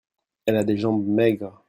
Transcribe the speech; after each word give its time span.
elle 0.47 0.57
a 0.57 0.63
des 0.63 0.77
jambes 0.77 1.05
maigres. 1.05 1.59